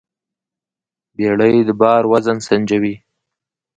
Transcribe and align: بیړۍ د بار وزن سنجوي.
بیړۍ 1.15 1.55
د 1.67 1.69
بار 1.81 2.03
وزن 2.11 2.37
سنجوي. 2.47 2.95